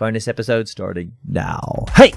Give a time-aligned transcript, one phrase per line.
[0.00, 1.84] Bonus episode starting now.
[1.94, 2.14] Hey!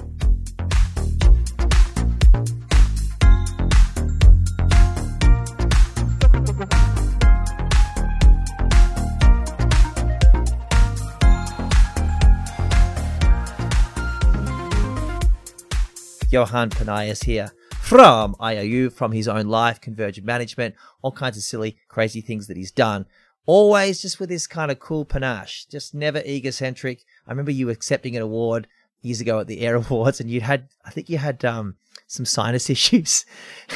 [16.30, 21.76] Johan Ponniah here from IOU, from his own life, Convergent Management, all kinds of silly,
[21.88, 23.04] crazy things that he's done.
[23.44, 27.04] Always just with this kind of cool panache, just never egocentric.
[27.26, 28.66] I remember you accepting an award
[29.02, 31.76] years ago at the Air Awards, and you had, I think you had um,
[32.06, 33.24] some sinus issues,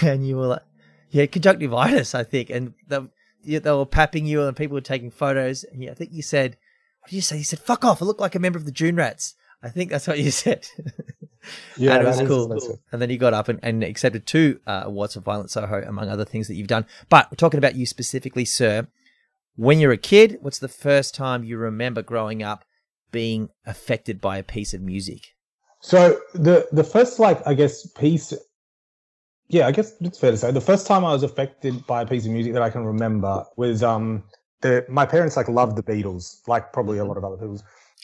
[0.02, 0.62] and you were like,
[1.10, 3.08] yeah, conjunctivitis, I think, and the,
[3.44, 5.64] they were papping you, and people were taking photos.
[5.64, 6.56] And you, I think you said,
[7.00, 7.38] what did you say?
[7.38, 8.02] You said, "Fuck off!
[8.02, 10.66] I look like a member of the June Rats." I think that's what you said.
[11.76, 12.78] Yeah, and it was is- cool.
[12.92, 16.10] And then you got up and, and accepted two uh, awards for Violent Soho, among
[16.10, 16.84] other things that you've done.
[17.08, 18.88] But we're talking about you specifically, sir.
[19.56, 22.64] When you're a kid, what's the first time you remember growing up
[23.10, 25.34] being affected by a piece of music?
[25.80, 28.32] So the the first like I guess piece,
[29.48, 32.06] yeah, I guess it's fair to say the first time I was affected by a
[32.06, 34.24] piece of music that I can remember was um
[34.60, 37.60] the my parents like loved the Beatles, like probably a lot of other people.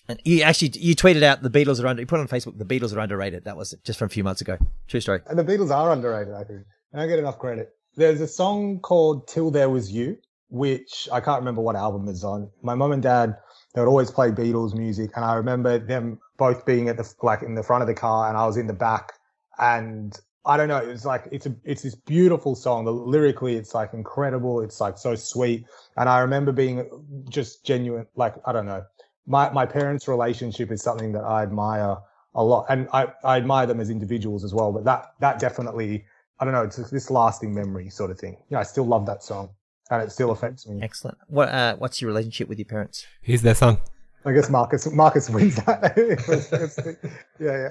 [0.09, 2.03] And you actually you tweeted out the Beatles are under.
[2.03, 3.45] You put on Facebook the Beatles are underrated.
[3.45, 4.59] That was just from a few months ago.
[4.87, 5.21] True story.
[5.27, 6.61] And the Beatles are underrated, I think.
[6.93, 7.71] They don't get enough credit.
[7.97, 12.23] There's a song called "Till There Was You," which I can't remember what album it's
[12.23, 12.51] on.
[12.63, 13.37] My mum and dad
[13.75, 17.43] they would always play Beatles music, and I remember them both being at the like
[17.43, 19.15] in the front of the car, and I was in the back,
[19.59, 20.79] and I don't know.
[20.79, 22.85] It was like it's a it's this beautiful song.
[22.85, 24.61] The, lyrically, it's like incredible.
[24.61, 26.89] It's like so sweet, and I remember being
[27.29, 28.07] just genuine.
[28.15, 28.85] Like I don't know,
[29.27, 31.97] my my parents' relationship is something that I admire
[32.35, 34.73] a lot, and I, I admire them as individuals as well.
[34.73, 36.05] But that that definitely,
[36.39, 38.37] I don't know, it's this lasting memory sort of thing.
[38.51, 39.51] Know, I still love that song,
[39.91, 40.81] and it still affects me.
[40.83, 41.19] Excellent.
[41.27, 43.07] What uh, what's your relationship with your parents?
[43.23, 43.79] Here's their son.
[44.25, 47.09] I guess Marcus Marcus wins that.
[47.41, 47.69] yeah,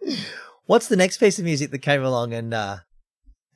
[0.00, 0.16] yeah.
[0.66, 2.78] What's the next piece of music that came along and uh,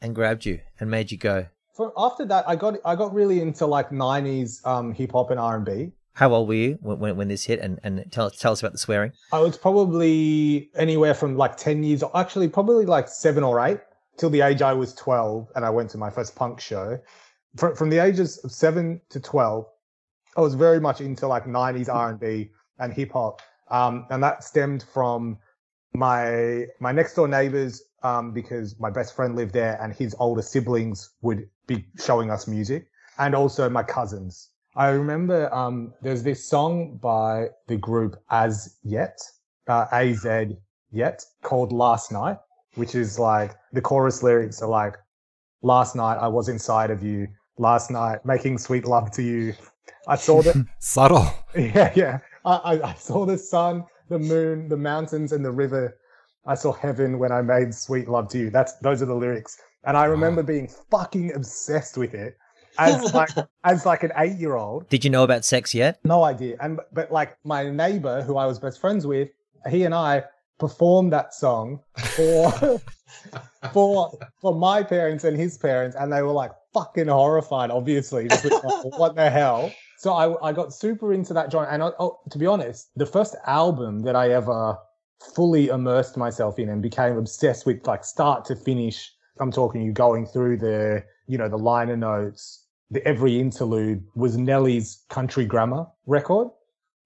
[0.00, 1.46] and grabbed you and made you go?
[1.74, 5.40] For, after that, I got I got really into like '90s um, hip hop and
[5.40, 5.92] R and B.
[6.16, 7.60] How old were you when, when, when this hit?
[7.60, 9.12] And, and tell, tell us about the swearing.
[9.32, 13.80] I was probably anywhere from like 10 years, actually, probably like seven or eight
[14.16, 16.98] till the age I was 12 and I went to my first punk show.
[17.56, 19.66] From, the ages of seven to 12,
[20.36, 23.40] I was very much into like 90s R&B and hip hop.
[23.70, 25.38] Um, and that stemmed from
[25.94, 30.42] my, my next door neighbors, um, because my best friend lived there and his older
[30.42, 34.50] siblings would be showing us music and also my cousins.
[34.76, 39.18] I remember um, there's this song by the group As Yet,
[39.66, 40.26] uh, AZ
[40.90, 42.36] Yet, called Last Night,
[42.74, 44.96] which is like the chorus lyrics are like,
[45.62, 47.26] Last night I was inside of you.
[47.58, 49.54] Last night making sweet love to you.
[50.08, 51.26] I saw the Subtle.
[51.54, 52.18] yeah yeah.
[52.44, 55.96] I, I, I saw the sun, the moon, the mountains, and the river.
[56.46, 58.50] I saw heaven when I made sweet love to you.
[58.50, 62.36] That's those are the lyrics, and I remember being fucking obsessed with it
[62.78, 63.30] as like
[63.64, 64.88] as like an eight year old.
[64.88, 65.98] Did you know about sex yet?
[66.04, 66.56] No idea.
[66.60, 69.28] And but like my neighbor who I was best friends with,
[69.68, 70.24] he and I
[70.58, 71.80] performed that song
[72.14, 72.52] for
[73.72, 78.28] for for my parents and his parents, and they were like fucking horrified, obviously.
[78.28, 78.62] Just like,
[78.98, 79.72] what the hell?
[79.98, 83.06] So I I got super into that genre, and I, oh, to be honest, the
[83.06, 84.76] first album that I ever
[85.34, 89.12] fully immersed myself in and became obsessed with, like start to finish.
[89.40, 94.36] I'm talking you going through the you know the liner notes, the every interlude was
[94.36, 96.48] Nelly's Country Grammar record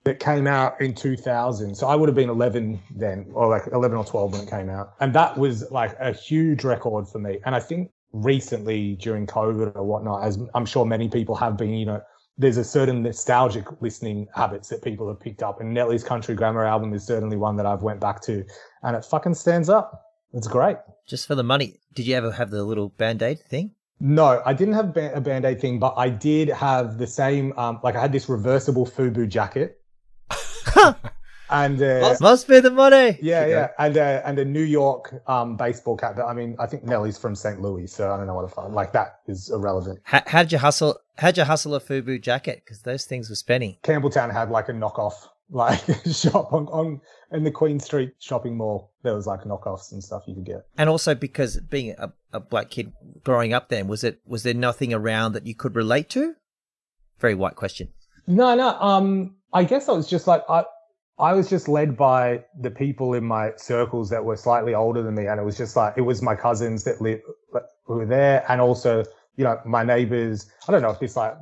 [0.04, 1.75] that came out in 2000.
[1.75, 4.70] So I would have been 11 then, or like 11 or 12 when it came
[4.70, 4.94] out.
[5.00, 7.38] And that was like a huge record for me.
[7.44, 11.75] And I think recently during COVID or whatnot, as I'm sure many people have been,
[11.75, 12.03] you know,
[12.38, 15.60] there's a certain nostalgic listening habits that people have picked up.
[15.60, 18.44] And Nelly's Country Grammar album is certainly one that I've went back to
[18.82, 20.06] and it fucking stands up.
[20.32, 20.76] It's great.
[21.06, 21.81] Just for the money.
[21.94, 23.72] Did you ever have the little band aid thing?
[24.00, 27.81] No, I didn't have a band aid thing, but I did have the same, um,
[27.82, 29.78] like I had this reversible FUBU jacket.
[31.50, 33.18] and uh, Must be the money.
[33.20, 36.16] yeah, yeah, and uh, and a New York um, baseball cap.
[36.16, 37.60] But I mean, I think Nelly's from St.
[37.60, 38.92] Louis, so I don't know what to like.
[38.92, 40.00] That is irrelevant.
[40.04, 40.98] How, how'd you hustle?
[41.18, 42.62] How'd you hustle a FUBU jacket?
[42.64, 43.80] Because those things were spenny.
[43.82, 45.80] Campbelltown had like a knockoff like
[46.12, 47.00] shop on, on
[47.32, 48.92] in the Queen Street shopping mall.
[49.03, 50.66] There was like knockoffs and stuff you could get.
[50.78, 52.92] And also because being a, a black kid
[53.24, 56.36] growing up, then was it was there nothing around that you could relate to?
[57.18, 57.88] Very white question.
[58.26, 58.68] No, no.
[58.80, 60.64] Um, I guess I was just like I,
[61.20, 65.14] I was just led by the people in my circles that were slightly older than
[65.14, 67.22] me, and it was just like it was my cousins that lived
[67.84, 69.04] who were there, and also
[69.36, 70.50] you know my neighbors.
[70.66, 71.36] I don't know if this like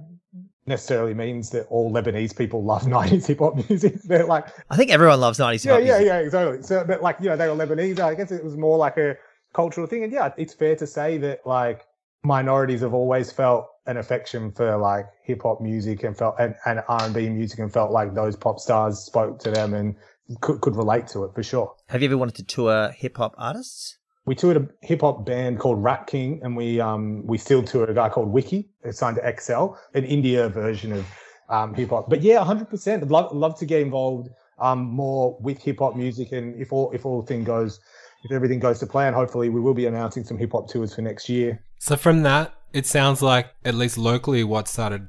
[0.67, 4.03] necessarily means that all Lebanese people love 90s hip hop music.
[4.03, 6.07] They're like, I think everyone loves 90s yeah, hip hop yeah, music.
[6.07, 6.63] yeah, totally.
[6.63, 7.99] So, but like, you know, they were Lebanese.
[7.99, 9.17] I guess it was more like a
[9.55, 10.05] cultural thing.
[10.05, 11.87] And yeah, it's fair to say that like
[12.23, 16.83] minorities have always felt an affection for like hip hop music and felt and, and
[16.89, 19.97] R&B music and felt like those pop stars spoke to them and
[20.43, 21.75] could, could relate to it for sure.
[21.89, 23.97] Have you ever wanted to tour hip hop artists?
[24.27, 27.85] We toured a hip hop band called Rat King, and we um we still tour
[27.87, 31.07] a guy called Wiki, who's signed to XL, an India version of
[31.49, 32.11] um hip hop.
[32.11, 33.03] But yeah, hundred percent.
[33.03, 36.93] I'd love love to get involved um more with hip hop music, and if all
[36.93, 37.81] if all thing goes,
[38.23, 41.01] if everything goes to plan, hopefully we will be announcing some hip hop tours for
[41.01, 41.65] next year.
[41.79, 45.09] So from that, it sounds like at least locally, what started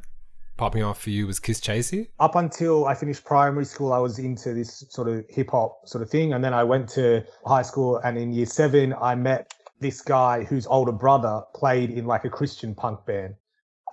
[0.58, 2.10] popping off for you was Kiss Chasey.
[2.20, 6.02] Up until I finished primary school, I was into this sort of hip hop sort
[6.02, 9.54] of thing, and then I went to high school, and in year seven, I met
[9.80, 13.36] this guy whose older brother played in like a Christian punk band,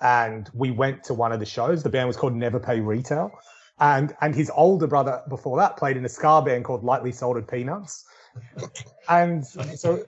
[0.01, 1.83] and we went to one of the shows.
[1.83, 3.31] The band was called Never Pay Retail,
[3.79, 7.47] and and his older brother before that played in a ska band called Lightly Salted
[7.47, 8.05] Peanuts,
[9.09, 10.05] and so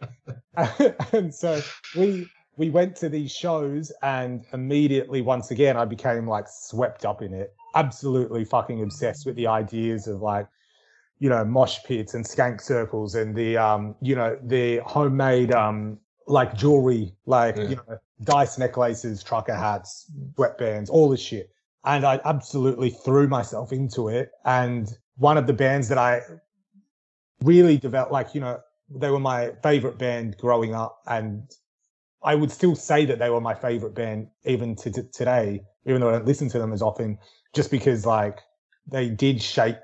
[1.12, 1.61] and so
[1.96, 2.28] we
[2.58, 7.32] we went to these shows and immediately once again I became like swept up in
[7.32, 7.55] it.
[7.76, 10.49] Absolutely fucking obsessed with the ideas of like,
[11.20, 15.99] you know, mosh pits and skank circles and the um, you know, the homemade um
[16.26, 17.69] like jewelry, like Yeah.
[17.69, 21.50] you know, dice necklaces, trucker hats, sweatbands, all this shit.
[21.84, 24.32] And I absolutely threw myself into it.
[24.44, 26.22] And one of the bands that I
[27.43, 28.58] really developed, like, you know,
[28.90, 31.44] they were my favorite band growing up and
[32.22, 36.00] I would still say that they were my favorite band even to, to today, even
[36.00, 37.18] though I don't listen to them as often,
[37.54, 38.40] just because like
[38.86, 39.76] they did shape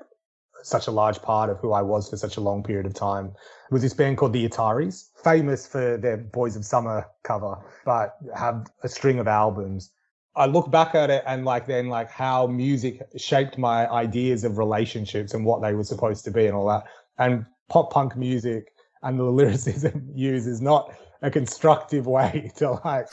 [0.65, 3.27] such a large part of who I was for such a long period of time.
[3.27, 8.17] It was this band called the Ataris, famous for their Boys of Summer cover, but
[8.35, 9.91] have a string of albums.
[10.35, 14.57] I look back at it and like then like how music shaped my ideas of
[14.57, 16.85] relationships and what they were supposed to be and all that.
[17.17, 18.73] And pop punk music
[19.03, 23.07] and the lyricism used is not a constructive way to like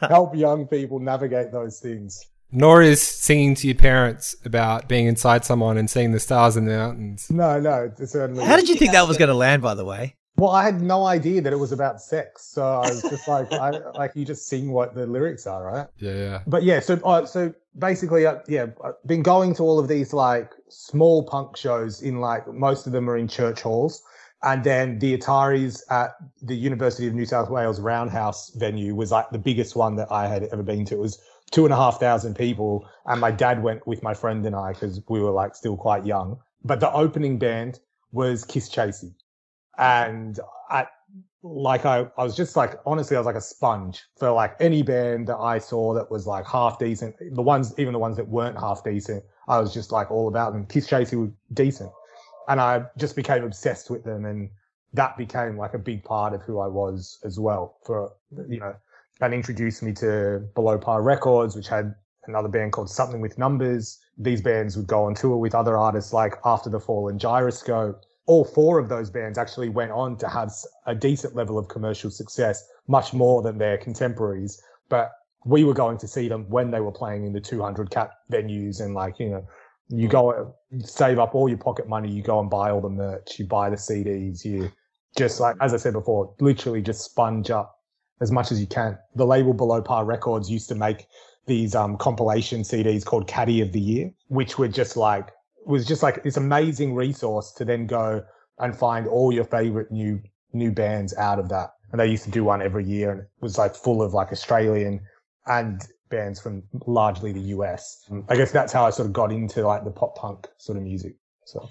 [0.00, 2.26] help young people navigate those things.
[2.54, 6.66] Nor is singing to your parents about being inside someone and seeing the stars in
[6.66, 7.30] the mountains.
[7.30, 8.44] No, no, certainly.
[8.44, 10.16] How did you think that was going to land, by the way?
[10.36, 13.52] Well, I had no idea that it was about sex, so I was just like,
[13.52, 15.86] I, like you just sing what the lyrics are, right?
[15.98, 16.42] Yeah, yeah.
[16.46, 20.12] But yeah, so uh, so basically, uh, yeah, I've been going to all of these
[20.12, 24.02] like small punk shows in like most of them are in church halls,
[24.42, 29.30] and then the Ataris at the University of New South Wales Roundhouse venue was like
[29.30, 30.94] the biggest one that I had ever been to.
[30.94, 34.44] It was two and a half thousand people, and my dad went with my friend
[34.44, 36.38] and I because we were like still quite young.
[36.64, 37.78] But the opening band
[38.10, 39.14] was Kiss Chasey,
[39.78, 40.38] and
[40.70, 40.86] I
[41.44, 44.82] like I, I was just like honestly I was like a sponge for like any
[44.82, 47.14] band that I saw that was like half decent.
[47.20, 50.52] The ones even the ones that weren't half decent, I was just like all about
[50.52, 50.66] them.
[50.66, 51.90] Kiss Chasey were decent.
[52.48, 54.50] And I just became obsessed with them and
[54.94, 58.12] that became like a big part of who I was as well for
[58.48, 58.74] you know
[59.20, 61.94] that introduced me to Below Par Records, which had
[62.26, 63.98] another band called Something with Numbers.
[64.18, 68.04] These bands would go on tour with other artists like After the Fall and Gyroscope
[68.26, 70.52] all four of those bands actually went on to have
[70.86, 74.62] a decent level of commercial success, much more than their contemporaries.
[74.88, 75.12] But
[75.44, 78.80] we were going to see them when they were playing in the 200 cap venues
[78.80, 79.46] and like, you know,
[79.92, 82.88] you go you save up all your pocket money, you go and buy all the
[82.88, 84.72] merch, you buy the CDs, you
[85.16, 87.78] just like, as I said before, literally just sponge up
[88.20, 88.98] as much as you can.
[89.14, 91.06] The label Below Par Records used to make
[91.46, 95.28] these um, compilation CDs called Caddy of the Year, which were just like
[95.66, 98.24] was just like this amazing resource to then go
[98.58, 100.20] and find all your favorite new
[100.52, 101.74] new bands out of that.
[101.90, 104.32] And they used to do one every year, and it was like full of like
[104.32, 105.00] Australian
[105.46, 108.08] and bands from largely the US.
[108.28, 110.84] I guess that's how I sort of got into like the pop punk sort of
[110.84, 111.16] music.
[111.46, 111.68] So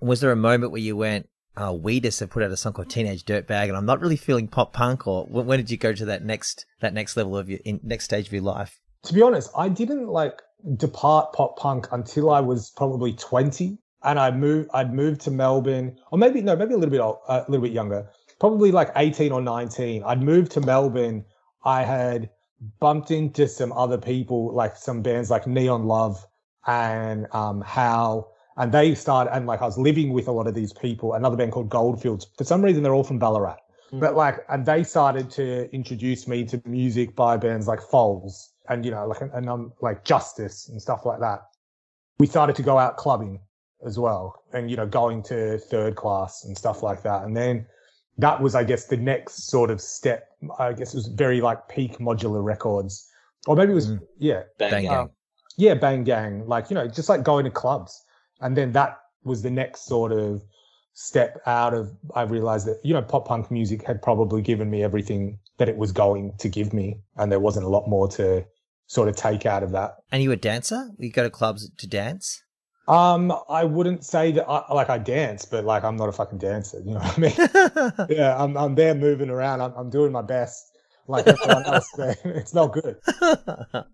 [0.00, 2.90] Was there a moment where you went, uh, Wheatus have put out a song called
[2.90, 5.94] Teenage Dirtbag, and I'm not really feeling pop punk, or when, when did you go
[5.94, 8.80] to that next that next level of your in, next stage of your life?
[9.04, 10.42] to be honest, I didn't like
[10.76, 15.98] depart pop punk until I was probably 20 and I moved, I'd moved to Melbourne
[16.10, 18.08] or maybe, no, maybe a little bit, old, uh, a little bit younger,
[18.40, 20.02] probably like 18 or 19.
[20.04, 21.24] I'd moved to Melbourne.
[21.64, 22.30] I had
[22.80, 26.26] bumped into some other people, like some bands like Neon Love
[26.66, 30.54] and, um, How, and they started, and like I was living with a lot of
[30.54, 32.26] these people, another band called Goldfields.
[32.38, 33.58] For some reason, they're all from Ballarat.
[33.92, 38.84] But like, and they started to introduce me to music by bands like Foals and,
[38.84, 41.42] you know, like, and um, like Justice and stuff like that.
[42.18, 43.38] We started to go out clubbing
[43.86, 47.22] as well and, you know, going to third class and stuff like that.
[47.22, 47.66] And then
[48.18, 50.28] that was, I guess, the next sort of step.
[50.58, 53.08] I guess it was very like peak modular records
[53.46, 54.00] or maybe it was, Mm.
[54.18, 54.42] yeah.
[54.58, 55.10] Bang Uh, Gang.
[55.56, 58.02] yeah, bang gang, like you know, just like going to clubs,
[58.40, 60.42] and then that was the next sort of
[60.94, 61.90] step out of.
[62.14, 65.76] I realized that you know, pop punk music had probably given me everything that it
[65.76, 68.44] was going to give me, and there wasn't a lot more to
[68.86, 69.96] sort of take out of that.
[70.12, 70.90] And you were a dancer?
[70.98, 72.42] You go to clubs to dance?
[72.86, 76.38] Um, I wouldn't say that I, like I dance, but like I'm not a fucking
[76.38, 76.80] dancer.
[76.84, 78.16] You know what I mean?
[78.16, 79.62] yeah, I'm I'm there moving around.
[79.62, 80.76] I'm I'm doing my best,
[81.08, 81.88] like everyone else.
[81.98, 82.98] it's not good.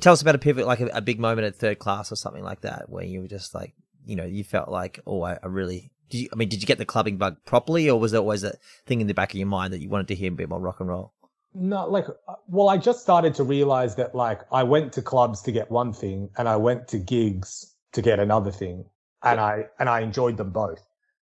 [0.00, 2.44] Tell us about a pivot, like a, a, big moment at third class or something
[2.44, 3.74] like that, where you were just like,
[4.06, 5.90] you know, you felt like, oh, I, I really.
[6.08, 8.44] Did you, I mean, did you get the clubbing bug properly, or was there always
[8.44, 8.54] a
[8.86, 10.60] thing in the back of your mind that you wanted to hear a bit more
[10.60, 11.12] rock and roll?
[11.52, 15.42] No, like, uh, well, I just started to realize that, like, I went to clubs
[15.42, 18.84] to get one thing, and I went to gigs to get another thing,
[19.22, 20.84] and I and I enjoyed them both.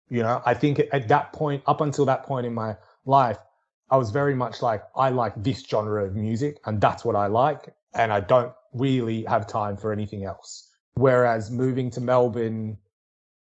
[0.09, 3.37] You know, I think at that point, up until that point in my life,
[3.89, 7.27] I was very much like, I like this genre of music, and that's what I
[7.27, 10.69] like, and I don't really have time for anything else.
[10.95, 12.77] Whereas moving to Melbourne,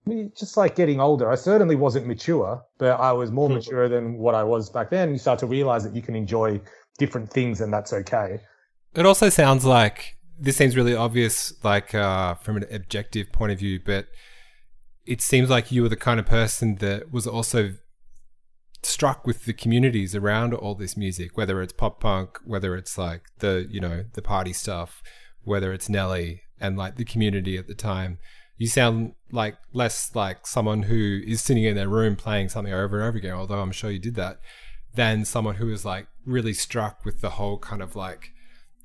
[0.06, 3.56] I mean, just like getting older, I certainly wasn't mature, but I was more hmm.
[3.56, 5.12] mature than what I was back then.
[5.12, 6.60] You start to realize that you can enjoy
[6.98, 8.40] different things, and that's okay.
[8.96, 13.60] It also sounds like this seems really obvious, like uh, from an objective point of
[13.60, 14.08] view, but
[15.06, 17.74] it seems like you were the kind of person that was also
[18.84, 23.24] struck with the communities around all this music, whether it's pop punk, whether it's like
[23.40, 25.02] the you know the party stuff,
[25.44, 28.20] whether it's Nelly and like the community at the time.
[28.58, 32.98] You sound like less like someone who is sitting in their room playing something over
[32.98, 34.40] and over again, although I'm sure you did that,
[34.96, 38.32] than someone who is like really struck with the whole kind of like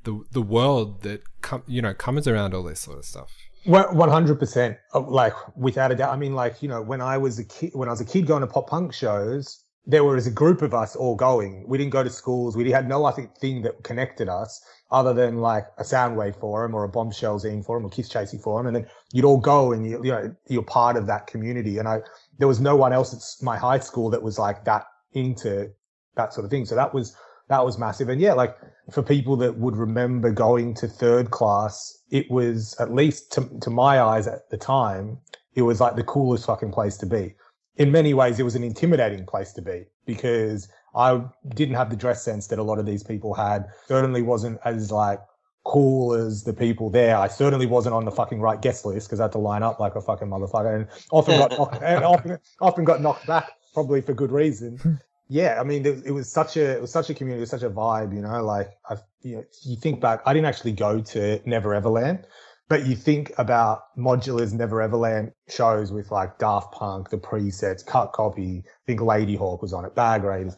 [0.05, 3.31] the the world that com- you know comes around all this sort of stuff.
[3.65, 6.13] One hundred percent, like without a doubt.
[6.13, 8.27] I mean, like you know, when I was a kid, when I was a kid
[8.27, 11.65] going to pop punk shows, there was a group of us all going.
[11.69, 12.57] We didn't go to schools.
[12.57, 16.83] We had no other thing that connected us other than like a Soundwave forum or
[16.85, 20.01] a Bombshell zine forum or Kiss Chasey forum, and then you'd all go and you
[20.05, 21.79] you know you're part of that community.
[21.79, 22.01] And I
[22.39, 25.71] there was no one else at my high school that was like that into
[26.17, 26.67] that sort of thing.
[26.67, 27.17] So that was
[27.53, 28.09] that was massive.
[28.09, 28.57] And yeah, like
[28.91, 33.69] for people that would remember going to third class, it was at least to, to
[33.69, 35.19] my eyes at the time,
[35.55, 37.35] it was like the coolest fucking place to be.
[37.77, 41.23] In many ways, it was an intimidating place to be because I
[41.55, 43.67] didn't have the dress sense that a lot of these people had.
[43.87, 45.21] Certainly wasn't as like
[45.65, 47.19] cool as the people there.
[47.19, 49.79] I certainly wasn't on the fucking right guest list because I had to line up
[49.79, 54.01] like a fucking motherfucker and often got knocked, and often, often got knocked back probably
[54.01, 54.79] for good reason
[55.33, 57.63] yeah, I mean, it, was such a it was such a community, it was such
[57.63, 58.45] a vibe, you know.
[58.45, 62.25] Like, I, you know, you think back, I didn't actually go to Never Everland,
[62.69, 68.13] but you think about Modulars Never Everland shows with like Daft Punk, the presets, Cut
[68.13, 68.63] Copy.
[68.67, 70.55] I think Ladyhawke was on it, Bag Raiders,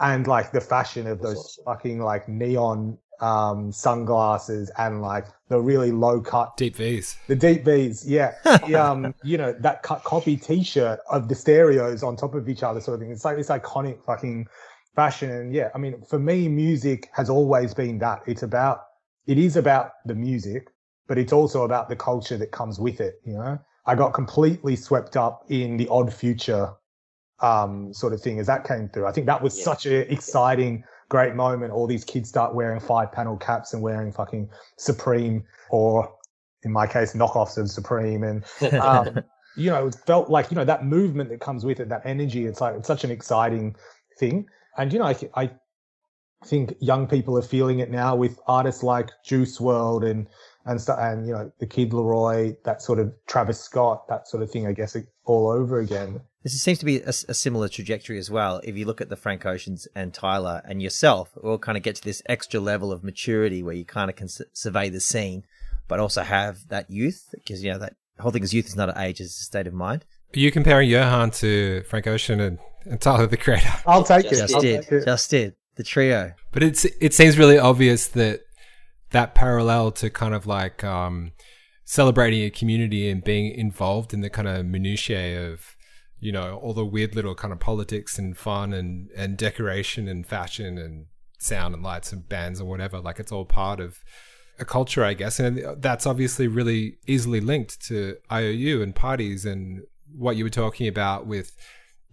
[0.00, 1.64] and like the fashion of those awesome.
[1.64, 7.16] fucking like neon um, sunglasses and like the really low cut deep V's.
[7.28, 8.34] The deep V's, yeah.
[8.44, 12.62] the, um, you know, that cut copy T-shirt of the stereos on top of each
[12.62, 13.10] other, sort of thing.
[13.10, 14.46] It's like this iconic fucking
[14.94, 15.30] fashion.
[15.30, 18.22] And yeah, I mean, for me, music has always been that.
[18.26, 18.80] It's about,
[19.26, 20.68] it is about the music,
[21.06, 23.14] but it's also about the culture that comes with it.
[23.24, 26.72] You know, I got completely swept up in the Odd Future
[27.40, 29.06] um, sort of thing as that came through.
[29.06, 29.64] I think that was yeah.
[29.64, 31.72] such an exciting great moment.
[31.72, 36.12] All these kids start wearing five panel caps and wearing fucking Supreme or
[36.66, 38.24] in my case, knockoffs of Supreme.
[38.24, 38.44] And,
[38.74, 39.20] um,
[39.56, 42.44] you know, it felt like, you know, that movement that comes with it, that energy,
[42.44, 43.76] it's like, it's such an exciting
[44.18, 44.46] thing.
[44.76, 45.50] And, you know, I, I
[46.44, 50.26] think young people are feeling it now with artists like Juice WRLD and,
[50.64, 54.42] and st- and you know the Kid LAROI, that sort of Travis Scott, that sort
[54.42, 54.66] of thing.
[54.66, 56.20] I guess all over again.
[56.42, 58.60] This seems to be a, a, similar trajectory as well.
[58.62, 61.82] If you look at the Frank Oceans and Tyler and yourself, we all kind of
[61.82, 65.44] get to this extra level of maturity where you kind of can survey the scene,
[65.88, 68.88] but also have that youth because you know that whole thing is youth is not
[68.88, 70.04] an age; it's a state of mind.
[70.34, 73.72] Are you comparing Johan to Frank Ocean and, and Tyler the Creator?
[73.86, 74.48] I'll take just it.
[74.48, 74.82] Just did.
[74.82, 75.04] Take it.
[75.04, 76.32] Just did the trio.
[76.52, 78.42] But it's it seems really obvious that
[79.10, 81.32] that parallel to kind of like um,
[81.84, 85.76] celebrating a community and being involved in the kind of minutiae of
[86.18, 90.26] you know all the weird little kind of politics and fun and and decoration and
[90.26, 91.06] fashion and
[91.38, 93.98] sound and lights and bands and whatever like it's all part of
[94.58, 99.82] a culture i guess and that's obviously really easily linked to iou and parties and
[100.16, 101.54] what you were talking about with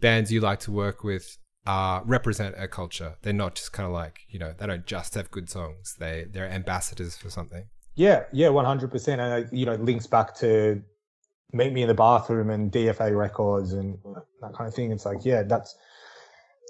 [0.02, 3.16] bands you like to work with uh, represent a culture.
[3.22, 5.96] They're not just kind of like you know they don't just have good songs.
[6.00, 7.66] They they're ambassadors for something.
[7.96, 9.22] Yeah, yeah, one hundred percent.
[9.22, 10.82] And you know, links back to
[11.52, 13.98] Meet Me in the Bathroom and DFA Records and
[14.42, 14.92] that kind of thing.
[14.92, 15.76] It's like, yeah, that's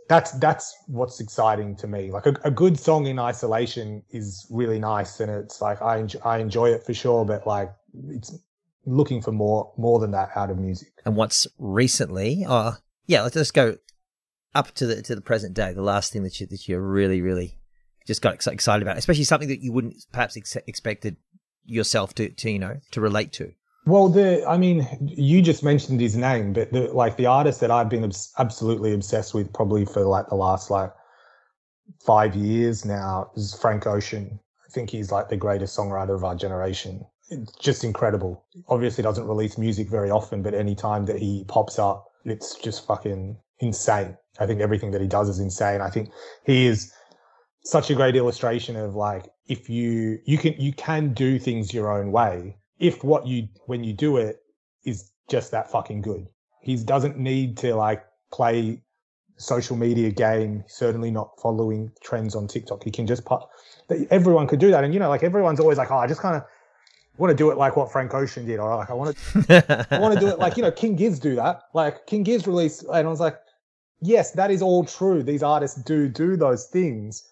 [0.09, 2.11] that's that's what's exciting to me.
[2.11, 6.19] Like a, a good song in isolation is really nice, and it's like I enjoy,
[6.23, 7.25] I enjoy it for sure.
[7.25, 7.71] But like
[8.09, 8.37] it's
[8.85, 10.89] looking for more more than that out of music.
[11.05, 12.45] And what's recently?
[12.47, 12.73] Uh
[13.05, 13.77] yeah, let's just go
[14.55, 15.73] up to the to the present day.
[15.73, 17.57] The last thing that you that you're really really
[18.05, 21.17] just got ex- excited about, especially something that you wouldn't perhaps ex- expected
[21.65, 23.53] yourself to to you know to relate to.
[23.85, 27.71] Well, the I mean, you just mentioned his name, but the like the artist that
[27.71, 30.93] I've been absolutely obsessed with probably for like the last like
[32.05, 34.39] five years now is Frank Ocean.
[34.65, 37.05] I think he's like the greatest songwriter of our generation.
[37.29, 38.45] It's just incredible.
[38.67, 42.87] Obviously, doesn't release music very often, but any time that he pops up, it's just
[42.87, 44.17] fucking insane.
[44.39, 45.81] I think everything that he does is insane.
[45.81, 46.09] I think
[46.45, 46.91] he is
[47.63, 51.91] such a great illustration of like if you you can you can do things your
[51.91, 54.41] own way if what you when you do it
[54.85, 56.27] is just that fucking good.
[56.61, 58.81] He doesn't need to like play
[59.37, 60.63] social media game.
[60.67, 62.83] Certainly not following trends on TikTok.
[62.83, 63.41] He can just put.
[64.09, 66.35] Everyone could do that, and you know, like everyone's always like, oh, I just kind
[66.35, 66.43] of
[67.17, 69.99] want to do it like what Frank Ocean did, or like I want to, I
[69.99, 71.63] want to do it like you know, King Giz do that.
[71.73, 73.37] Like King Giz released, and I was like,
[74.03, 75.23] yes, that is all true.
[75.23, 77.29] These artists do do those things,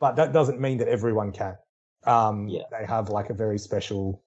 [0.00, 1.56] but that doesn't mean that everyone can.
[2.04, 2.62] Um, Yeah.
[2.70, 4.22] They have like a very special,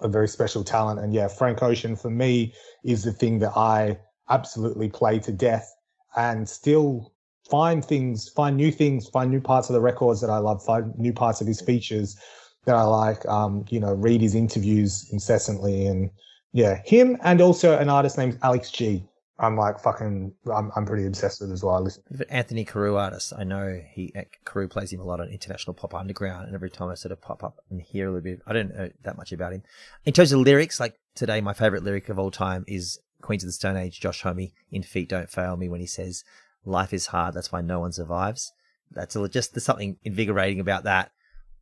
[0.00, 3.98] a very special talent, and yeah, Frank Ocean for me is the thing that I
[4.30, 5.74] absolutely play to death,
[6.16, 7.12] and still
[7.50, 10.96] find things, find new things, find new parts of the records that I love, find
[10.98, 12.16] new parts of his features
[12.64, 13.26] that I like.
[13.26, 16.10] Um, you know, read his interviews incessantly, and
[16.52, 19.04] yeah, him, and also an artist named Alex G.
[19.38, 21.74] I'm like fucking, I'm, I'm pretty obsessed with as well.
[21.74, 22.02] I listen.
[22.28, 23.32] Anthony Carew artist.
[23.36, 24.14] I know he
[24.44, 27.20] Carew plays him a lot on International Pop Underground, and every time I sort of
[27.20, 29.64] pop up and hear a little bit, I don't know that much about him.
[30.04, 33.48] In terms of lyrics, like today, my favorite lyric of all time is Queens of
[33.48, 36.22] the Stone Age, Josh Homme in Feet Don't Fail Me when he says,
[36.64, 38.52] "Life is hard, that's why no one survives."
[38.92, 41.10] That's just there's something invigorating about that.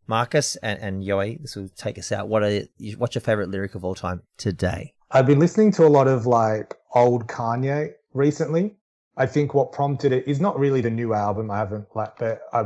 [0.06, 2.28] Marcus and, and Yoey, this will take us out.
[2.28, 2.60] What are
[2.98, 4.92] what's your favorite lyric of all time today?
[5.14, 8.74] I've been listening to a lot of like old Kanye recently.
[9.18, 11.50] I think what prompted it is not really the new album.
[11.50, 12.64] I haven't like, but I,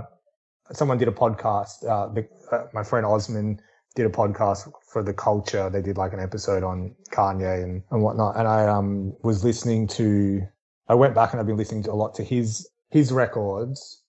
[0.72, 1.85] someone did a podcast.
[1.85, 3.61] Uh, the, uh, my friend Osman
[3.96, 5.68] did a podcast for the culture.
[5.70, 8.37] They did like an episode on Kanye and, and whatnot.
[8.37, 10.42] And I, um, was listening to,
[10.88, 14.02] I went back and I've been listening to a lot to his, his records,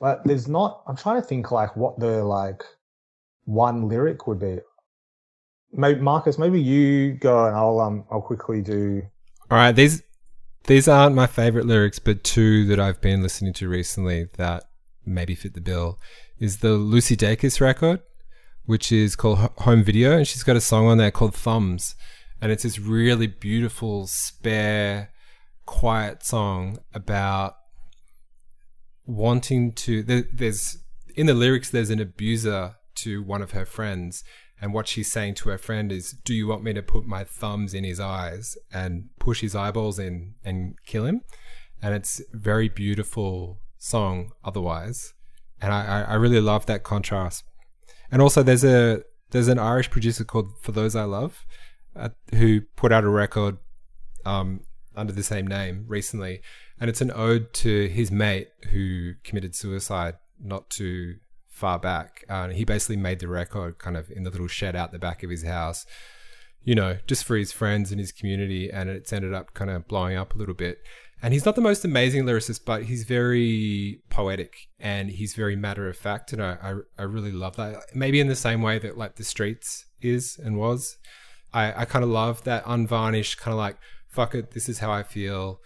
[0.00, 2.64] but there's not, I'm trying to think like what the like
[3.44, 4.58] one lyric would be.
[5.76, 9.02] Maybe Marcus, maybe you go and I'll, um, I'll quickly do
[9.50, 10.02] All right, these
[10.66, 14.64] these aren't my favorite lyrics, but two that I've been listening to recently that
[15.04, 16.00] maybe fit the bill
[16.38, 18.00] is the Lucy Dacus record,
[18.64, 21.94] which is called Home Video, and she's got a song on there called Thumbs,
[22.40, 25.10] and it's this really beautiful, spare,
[25.66, 27.54] quiet song about
[29.06, 30.02] wanting to.
[30.02, 30.78] There, there's
[31.14, 34.24] in the lyrics, there's an abuser to one of her friends,
[34.60, 37.24] and what she's saying to her friend is, Do you want me to put my
[37.24, 41.22] thumbs in his eyes and push his eyeballs in and kill him?
[41.82, 45.12] And it's very beautiful song otherwise.
[45.60, 47.44] And I, I I really love that contrast.
[48.10, 51.44] And also there's a there's an Irish producer called For Those I Love
[51.94, 53.58] uh, who put out a record
[54.24, 54.60] um,
[54.94, 56.40] under the same name recently.
[56.80, 61.16] And it's an ode to his mate who committed suicide not too
[61.56, 62.24] far back.
[62.52, 65.30] He basically made the record kind of in the little shed out the back of
[65.30, 65.86] his house,
[66.62, 68.70] you know, just for his friends and his community.
[68.70, 70.78] And it's ended up kind of blowing up a little bit.
[71.22, 75.88] And he's not the most amazing lyricist, but he's very poetic and he's very matter
[75.88, 76.34] of fact.
[76.34, 77.84] And I, I, I really love that.
[77.94, 80.98] Maybe in the same way that like the streets is and was.
[81.54, 84.92] I, I kind of love that unvarnished kind of like, fuck it, this is how
[84.92, 85.60] I feel.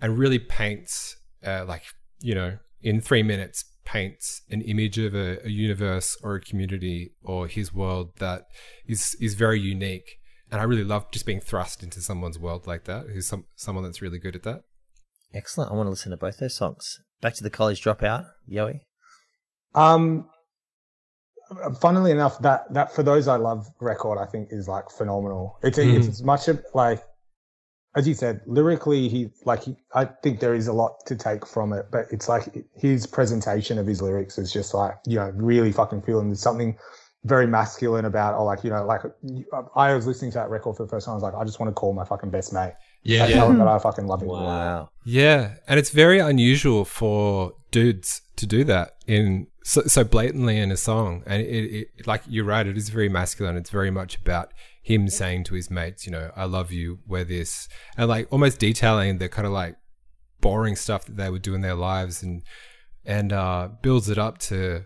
[0.00, 1.84] And really paints, uh, like,
[2.20, 7.12] you know, in three minutes, paints an image of a, a universe or a community
[7.22, 8.42] or his world that
[8.86, 10.18] is is very unique.
[10.50, 13.84] And I really love just being thrust into someone's world like that, who's some someone
[13.84, 14.60] that's really good at that.
[15.34, 15.70] Excellent.
[15.72, 16.98] I want to listen to both those songs.
[17.20, 18.80] Back to the college dropout, Yoey.
[19.74, 20.28] Um,
[21.80, 25.58] funnily enough, that that for those I love record, I think is like phenomenal.
[25.62, 25.96] It's Mhm.
[25.98, 27.02] it's as much of like,
[27.96, 31.46] as you said, lyrically, he like he, I think there is a lot to take
[31.46, 35.32] from it, but it's like his presentation of his lyrics is just like you know
[35.34, 36.76] really fucking feeling there's something
[37.24, 39.00] very masculine about or like you know like
[39.74, 41.12] I was listening to that record for the first time.
[41.12, 42.74] I was like, I just want to call my fucking best mate.
[43.02, 43.24] Yeah.
[43.24, 44.28] I tell him that I fucking love him.
[44.28, 44.44] Wow.
[44.44, 44.90] Wow.
[45.06, 50.70] Yeah, and it's very unusual for dudes to do that in so, so blatantly in
[50.70, 51.22] a song.
[51.26, 51.64] And it,
[51.96, 53.56] it, like you're right, it is very masculine.
[53.56, 54.52] It's very much about
[54.86, 58.60] him saying to his mates, you know, I love you, wear this, and like almost
[58.60, 59.74] detailing the kind of like
[60.40, 62.44] boring stuff that they would do in their lives and
[63.04, 64.84] and uh, builds it up to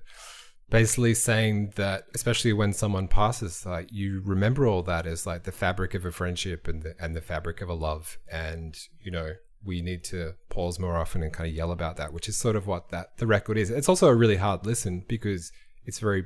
[0.71, 5.53] basically saying that especially when someone passes like you remember all that as like the
[5.53, 8.19] fabric of a friendship and the, and the fabric of a love.
[8.33, 9.33] And you know
[9.63, 12.57] we need to pause more often and kind of yell about that which is sort
[12.57, 13.69] of what that the record is.
[13.69, 15.53] It's also a really hard listen because
[15.85, 16.25] it's very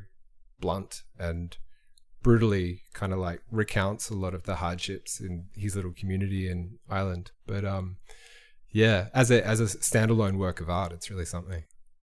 [0.61, 1.57] blunt and
[2.25, 6.79] brutally kind of like recounts a lot of the hardships in his little community and
[6.91, 7.99] island but um
[8.73, 11.63] yeah as a as a standalone work of art it's really something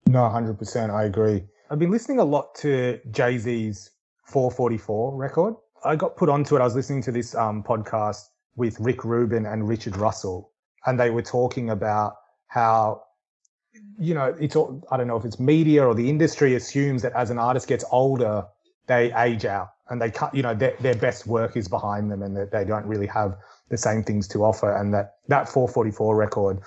[0.08, 0.90] No, 100%.
[0.90, 1.42] I agree.
[1.68, 3.90] I've been listening a lot to Jay Z's
[4.28, 5.54] 444 record.
[5.84, 6.60] I got put onto it.
[6.60, 8.22] I was listening to this um, podcast
[8.54, 10.52] with Rick Rubin and Richard Russell,
[10.86, 12.14] and they were talking about
[12.46, 13.02] how,
[13.98, 17.12] you know, it's all, I don't know if it's media or the industry assumes that
[17.14, 18.46] as an artist gets older,
[18.86, 22.22] they age out and they cut, you know, their, their best work is behind them
[22.22, 23.36] and that they don't really have
[23.68, 24.74] the same things to offer.
[24.74, 26.60] And that, that 444 record,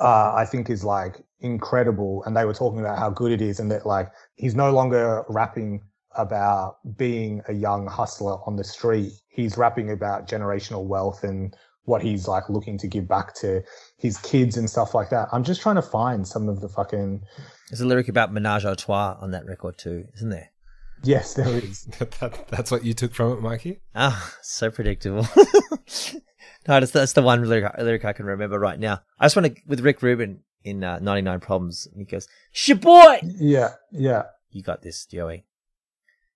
[0.00, 2.22] uh, I think is like incredible.
[2.24, 5.24] And they were talking about how good it is and that like he's no longer
[5.28, 5.82] rapping
[6.16, 9.12] about being a young hustler on the street.
[9.28, 13.62] He's rapping about generational wealth and what he's like looking to give back to
[13.96, 15.28] his kids and stuff like that.
[15.32, 17.22] I'm just trying to find some of the fucking
[17.70, 20.50] There's a lyric about menage a trois on that record too, isn't there?
[21.02, 21.84] Yes, there is.
[21.98, 25.26] that, that's what you took from it mikey Ah, so predictable.
[25.36, 29.00] no, that's, that's the one lyric, lyric I can remember right now.
[29.18, 33.18] I just want to, with Rick Rubin in uh, 99 Problems, he goes, Shaboy!
[33.38, 34.24] Yeah, yeah.
[34.50, 35.44] You got this, Joey.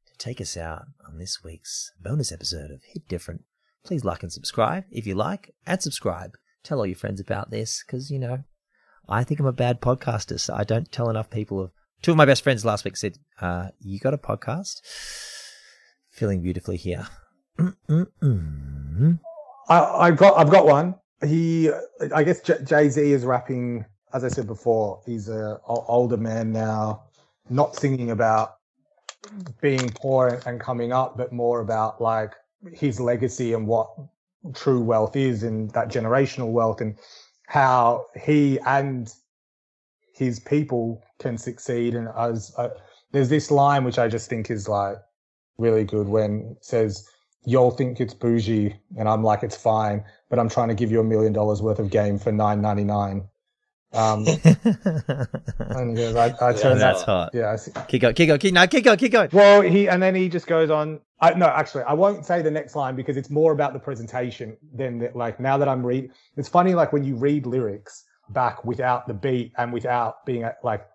[0.06, 3.42] To take us out on this week's bonus episode of Hit Different,
[3.84, 6.36] please like and subscribe if you like, and subscribe.
[6.62, 8.44] Tell all your friends about this, because, you know,
[9.08, 11.60] I think I'm a bad podcaster, so I don't tell enough people.
[11.60, 11.70] Of,
[12.02, 14.80] two of my best friends last week said, uh, You got a podcast?
[16.10, 17.06] Feeling beautifully here.
[19.68, 20.94] I, I got, I've got one.
[21.24, 21.70] He,
[22.14, 23.84] I guess Jay Z is rapping,
[24.14, 27.04] as I said before, he's a o- older man now,
[27.50, 28.56] not singing about
[29.60, 32.34] being poor and coming up, but more about like
[32.72, 33.90] his legacy and what
[34.54, 36.96] true wealth is and that generational wealth and
[37.46, 39.12] how he and
[40.20, 41.94] his people can succeed.
[41.94, 42.68] And as uh,
[43.10, 44.96] there's this line which I just think is like
[45.56, 47.08] really good when it says,
[47.46, 51.00] "You'll think it's bougie," and I'm like, "It's fine," but I'm trying to give you
[51.00, 53.28] a million dollars worth of game for nine ninety nine.
[53.92, 54.24] Um,
[55.58, 57.06] and he goes, I, I turn That's that.
[57.06, 57.30] hot.
[57.34, 57.72] Yeah, I see.
[57.88, 59.30] Keep going, keep going, keep, no, keep going, keep going.
[59.32, 61.00] Well, he and then he just goes on.
[61.20, 64.56] I, no, actually, I won't say the next line because it's more about the presentation
[64.74, 66.10] than the, like now that I'm read.
[66.36, 70.52] It's funny, like when you read lyrics back without the beat and without being uh,
[70.62, 70.86] like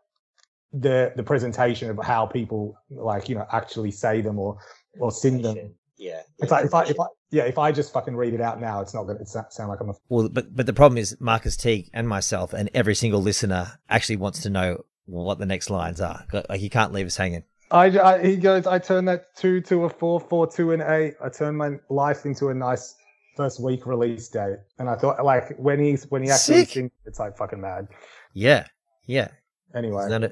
[0.74, 4.58] the the presentation of how people like you know actually say them or
[5.00, 5.74] or sing them.
[5.98, 6.22] Yeah.
[6.40, 8.82] It's like if I if I yeah if I just fucking read it out now,
[8.82, 11.16] it's not gonna it's not sound like I'm a Well, but but the problem is
[11.20, 15.70] Marcus Teague and myself and every single listener actually wants to know what the next
[15.70, 16.26] lines are.
[16.50, 17.44] Like you can't leave us hanging.
[17.72, 18.68] I, I he goes.
[18.68, 21.16] I turn that two to a four, four to an eight.
[21.24, 22.96] I turn my life into a nice
[23.36, 24.58] first week release date.
[24.80, 26.70] And I thought, like, when he's when he actually Sick.
[26.70, 27.88] sings, it's like fucking mad.
[28.34, 28.68] Yeah,
[29.06, 29.30] yeah.
[29.74, 30.32] Anyway, a,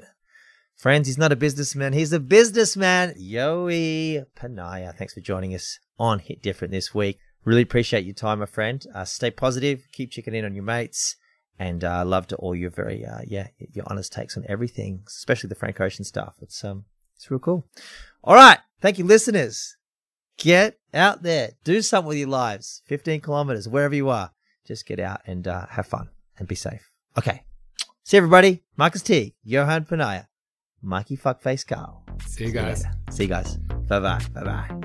[0.76, 1.92] friends, he's not a businessman.
[1.92, 3.14] He's a businessman.
[3.14, 4.92] Yoey Ponniah.
[4.92, 7.18] Thanks for joining us on Hit Different this week.
[7.44, 8.84] Really appreciate your time, my friend.
[8.94, 9.82] Uh, stay positive.
[9.92, 11.16] Keep checking in on your mates.
[11.58, 15.48] And uh, love to all your very, uh, yeah, your honest takes on everything, especially
[15.48, 16.34] the Frank Ocean stuff.
[16.40, 17.68] It's, um, it's real cool.
[18.24, 18.58] All right.
[18.80, 19.76] Thank you, listeners.
[20.38, 21.50] Get out there.
[21.64, 22.82] Do something with your lives.
[22.86, 24.30] 15 kilometers, wherever you are.
[24.66, 26.90] Just get out and uh, have fun and be safe.
[27.18, 27.42] Okay.
[28.02, 28.62] See everybody.
[28.76, 30.24] Marcus T, Johan Ponniah,
[30.82, 32.04] Mikey Fuckface Carl.
[32.26, 32.96] see you guys later.
[33.10, 33.56] See you guys.
[33.88, 34.20] Bye bye.
[34.34, 34.80] Bye bye.